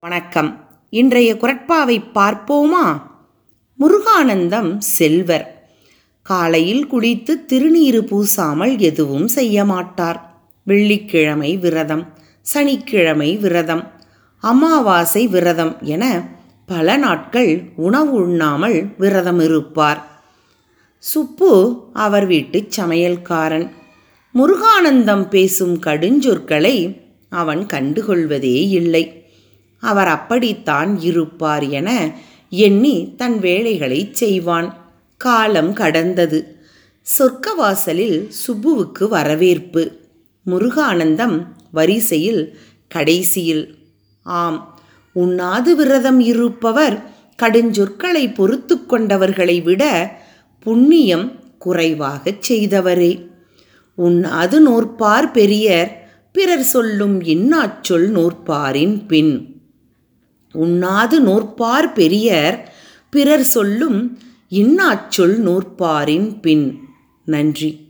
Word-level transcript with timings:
வணக்கம். 0.00 0.66
இன்றைய 0.90 1.34
குரட்பாவை 1.34 2.02
பார்ப்போமா? 2.14 3.02
முருகானந்தம் 3.78 4.78
செல்வர். 4.78 5.68
காலையில் 6.22 6.86
குளித்து 6.92 7.30
திருநீறு 7.46 8.00
பூசாமல் 8.00 8.78
எதுவும் 8.78 9.28
செய்ய 9.28 9.64
மாட்டார். 9.64 10.40
வெள்ளிக்கிழமை 10.62 11.56
விரதம் 11.56 12.08
சனிக்கிழமை 12.40 13.36
விரதம் 13.36 13.90
அமாவாசை 14.38 15.26
விரதம் 15.26 15.76
என 15.80 16.28
பல 16.66 16.96
நாட்கள் 16.96 17.62
உணவு 17.76 18.12
உண்ணாமல் 18.12 18.94
விரதம் 18.98 19.40
இருப்பார். 19.40 20.20
சுப்பு 20.98 21.82
அவர் 21.92 22.26
வீட்டு 22.26 22.68
சமையல்காரன். 22.76 23.70
முருகானந்தம் 24.34 25.28
பேசும் 25.28 25.80
கடுஞ்சொற்களை 25.82 27.00
அவன் 27.28 27.66
கண்டுகொள்வதே 27.66 28.68
இல்லை. 28.68 29.27
அவர் 29.80 30.06
அப்படித்தான் 30.06 31.00
இருப்பார் 31.00 31.68
என 31.68 32.10
எண்ணி 32.50 33.14
தன் 33.16 33.38
வேலைகளை 33.38 34.08
செய்வான். 34.12 34.86
காலம் 35.16 35.72
கடந்தது. 35.72 36.56
சொர்க்கவாசலில் 37.18 38.30
சுப்புவுக்கு 38.46 39.08
வரவேற்பு. 39.08 40.00
முருகானந்தம் 40.46 41.46
வரிசையில் 41.70 42.58
கடைசியில் 42.88 43.74
ஆம் 44.22 44.80
உண்ணாது 45.12 45.76
விரதம் 45.76 46.20
இருப்பவர் 46.20 47.02
கடுஞ்சொற்களை 47.42 48.34
பொறுத்து 48.34 48.76
கொண்டவர்களை 48.76 49.62
விட 49.62 50.12
புண்ணியம் 50.60 51.40
குறைவாகச் 51.58 52.52
செய்தவரே. 52.52 53.26
உண்ணாது 53.94 54.70
நோற்பார் 54.70 55.30
பெரியர் 55.32 56.10
பிறர் 56.32 56.62
சொல்லும் 56.62 57.22
இன்னாச்சொல் 57.22 58.08
நோற்பாரின் 58.10 59.06
பின். 59.06 59.57
உண்ணாது 60.52 61.22
நோற்பார் 61.22 61.92
பெரியர் 61.94 62.74
பிறர் 63.10 63.42
சொல்லும் 63.42 64.18
இன்னாச்சொல் 64.50 65.38
நோற்பாரின் 65.40 66.40
பின். 66.40 66.80
நன்றி. 67.24 67.87